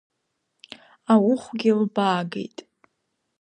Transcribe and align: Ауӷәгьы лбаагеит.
Ауӷәгьы 1.13 1.71
лбаагеит. 1.79 2.57